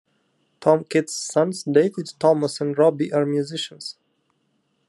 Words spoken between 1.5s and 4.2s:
David, Thomas and Robbie are musicians.